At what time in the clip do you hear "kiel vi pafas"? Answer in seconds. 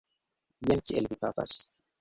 0.87-1.59